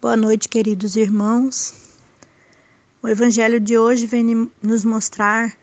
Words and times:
Boa 0.00 0.16
noite, 0.16 0.48
queridos 0.48 0.96
irmãos. 0.96 1.74
O 3.02 3.08
Evangelho 3.08 3.60
de 3.60 3.76
hoje 3.76 4.06
vem 4.06 4.50
nos 4.62 4.82
mostrar 4.82 5.54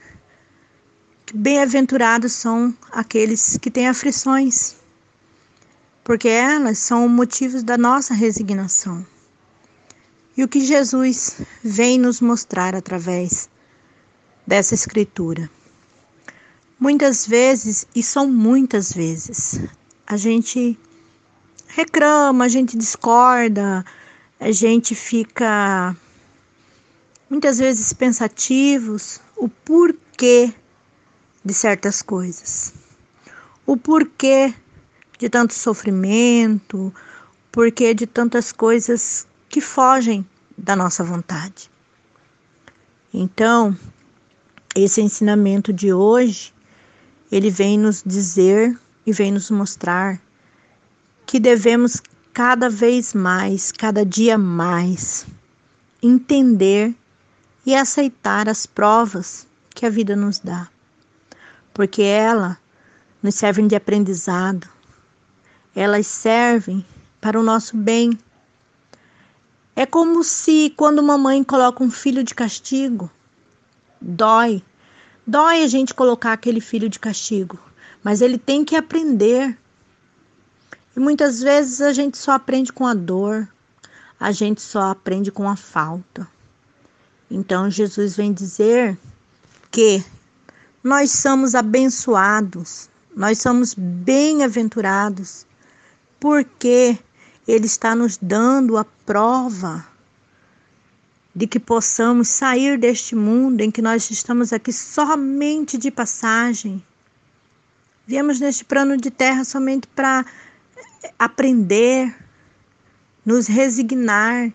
que 1.25 1.35
bem-aventurados 1.35 2.33
são 2.33 2.71
aqueles 2.91 3.57
que 3.57 3.71
têm 3.71 3.87
aflições, 3.87 4.75
porque 6.03 6.27
elas 6.27 6.77
são 6.77 7.09
motivos 7.09 7.63
da 7.63 7.79
nossa 7.79 8.13
resignação. 8.13 9.03
E 10.37 10.43
o 10.43 10.47
que 10.47 10.59
Jesus 10.59 11.41
vem 11.63 11.97
nos 11.97 12.21
mostrar 12.21 12.75
através 12.75 13.49
dessa 14.45 14.75
Escritura. 14.75 15.49
Muitas 16.79 17.25
vezes, 17.25 17.87
e 17.95 18.03
são 18.03 18.27
muitas 18.27 18.93
vezes, 18.93 19.59
a 20.05 20.15
gente 20.15 20.77
reclama, 21.69 22.45
a 22.45 22.49
gente 22.49 22.77
discorda, 22.77 23.83
a 24.39 24.51
gente 24.51 24.93
fica 24.93 25.95
muitas 27.29 27.57
vezes 27.57 27.91
pensativos 27.93 29.19
o 29.35 29.49
porquê 29.49 30.53
de 31.43 31.53
certas 31.53 32.01
coisas. 32.01 32.73
O 33.65 33.75
porquê 33.75 34.53
de 35.17 35.29
tanto 35.29 35.53
sofrimento, 35.53 36.93
porquê 37.51 37.93
de 37.93 38.05
tantas 38.05 38.51
coisas 38.51 39.27
que 39.49 39.59
fogem 39.59 40.25
da 40.57 40.75
nossa 40.75 41.03
vontade. 41.03 41.69
Então, 43.13 43.77
esse 44.75 45.01
ensinamento 45.01 45.73
de 45.73 45.91
hoje, 45.91 46.53
ele 47.31 47.49
vem 47.49 47.77
nos 47.77 48.03
dizer 48.05 48.77
e 49.05 49.11
vem 49.11 49.31
nos 49.31 49.49
mostrar 49.49 50.21
que 51.25 51.39
devemos 51.39 52.01
cada 52.37 52.69
vez 52.69 53.15
mais, 53.15 53.71
cada 53.71 54.05
dia 54.05 54.37
mais, 54.37 55.25
entender 56.03 56.93
e 57.65 57.73
aceitar 57.73 58.47
as 58.47 58.63
provas 58.63 59.47
que 59.71 59.87
a 59.87 59.89
vida 59.89 60.15
nos 60.15 60.37
dá, 60.37 60.67
porque 61.73 62.03
ela 62.03 62.55
nos 63.23 63.33
servem 63.33 63.65
de 63.67 63.75
aprendizado, 63.75 64.69
elas 65.75 66.05
servem 66.05 66.85
para 67.19 67.39
o 67.39 67.43
nosso 67.43 67.75
bem. 67.75 68.15
É 69.75 69.87
como 69.87 70.23
se 70.23 70.71
quando 70.77 70.99
uma 70.99 71.17
mãe 71.17 71.43
coloca 71.43 71.83
um 71.83 71.89
filho 71.89 72.23
de 72.23 72.35
castigo, 72.35 73.09
dói. 73.99 74.61
Dói 75.25 75.63
a 75.63 75.67
gente 75.67 75.91
colocar 75.91 76.33
aquele 76.33 76.61
filho 76.61 76.87
de 76.87 76.99
castigo, 76.99 77.57
mas 78.03 78.21
ele 78.21 78.37
tem 78.37 78.63
que 78.63 78.75
aprender 78.75 79.57
e 80.97 80.99
muitas 80.99 81.41
vezes 81.41 81.79
a 81.79 81.93
gente 81.93 82.17
só 82.17 82.31
aprende 82.31 82.73
com 82.73 82.87
a 82.87 82.95
dor, 82.95 83.47
a 84.19 84.31
gente 84.31 84.59
só 84.59 84.89
aprende 84.89 85.31
com 85.31 85.47
a 85.47 85.55
falta. 85.55 86.27
Então 87.29 87.69
Jesus 87.69 88.15
vem 88.15 88.33
dizer 88.33 88.97
que 89.69 90.03
nós 90.83 91.11
somos 91.11 91.53
abençoados, 91.53 92.89
nós 93.15 93.37
somos 93.39 93.75
bem-aventurados, 93.77 95.45
porque 96.19 96.97
Ele 97.47 97.67
está 97.67 97.93
nos 97.93 98.17
dando 98.19 98.75
a 98.75 98.83
prova 99.05 99.85
de 101.35 101.45
que 101.45 101.59
possamos 101.59 102.27
sair 102.27 102.79
deste 102.79 103.15
mundo 103.15 103.61
em 103.61 103.69
que 103.69 103.83
nós 103.83 104.09
estamos 104.09 104.51
aqui 104.51 104.73
somente 104.73 105.77
de 105.77 105.91
passagem. 105.91 106.83
Viemos 108.07 108.39
neste 108.39 108.65
plano 108.65 108.97
de 108.97 109.11
terra 109.11 109.43
somente 109.43 109.85
para 109.85 110.25
aprender, 111.17 112.15
nos 113.25 113.47
resignar 113.47 114.51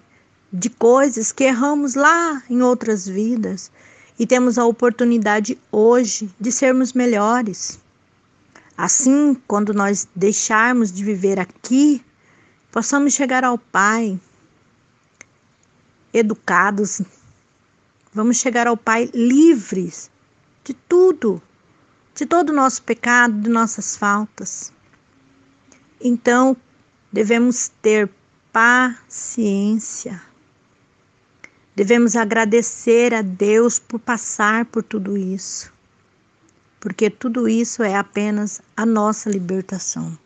de 0.52 0.68
coisas 0.68 1.32
que 1.32 1.44
erramos 1.44 1.94
lá 1.94 2.42
em 2.48 2.62
outras 2.62 3.06
vidas 3.06 3.70
e 4.18 4.26
temos 4.26 4.58
a 4.58 4.64
oportunidade 4.64 5.58
hoje 5.70 6.30
de 6.38 6.52
sermos 6.52 6.92
melhores. 6.92 7.80
Assim, 8.76 9.34
quando 9.46 9.72
nós 9.72 10.06
deixarmos 10.14 10.92
de 10.92 11.04
viver 11.04 11.40
aqui, 11.40 12.04
possamos 12.70 13.14
chegar 13.14 13.44
ao 13.44 13.58
Pai 13.58 14.18
educados, 16.12 17.00
vamos 18.12 18.36
chegar 18.36 18.66
ao 18.66 18.76
Pai 18.76 19.10
livres 19.14 20.10
de 20.64 20.74
tudo, 20.74 21.40
de 22.14 22.26
todo 22.26 22.50
o 22.50 22.54
nosso 22.54 22.82
pecado, 22.82 23.40
de 23.40 23.48
nossas 23.48 23.96
faltas. 23.96 24.72
Então, 26.02 26.56
devemos 27.12 27.68
ter 27.80 28.10
paciência. 28.52 30.20
Devemos 31.74 32.16
agradecer 32.16 33.14
a 33.14 33.22
Deus 33.22 33.78
por 33.78 33.98
passar 33.98 34.66
por 34.66 34.82
tudo 34.82 35.16
isso, 35.16 35.72
porque 36.78 37.08
tudo 37.08 37.48
isso 37.48 37.82
é 37.82 37.96
apenas 37.96 38.60
a 38.76 38.84
nossa 38.84 39.30
libertação. 39.30 40.18